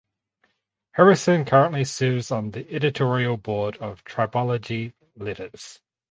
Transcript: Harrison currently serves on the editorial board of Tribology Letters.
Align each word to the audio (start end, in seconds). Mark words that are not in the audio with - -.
Harrison 0.93 1.45
currently 1.45 1.83
serves 1.83 2.31
on 2.31 2.49
the 2.49 2.67
editorial 2.73 3.37
board 3.37 3.77
of 3.77 4.03
Tribology 4.03 4.93
Letters. 5.15 5.79